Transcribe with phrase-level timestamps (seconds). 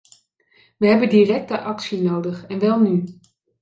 [0.77, 3.19] We hebben directe actie nodig en wel nu.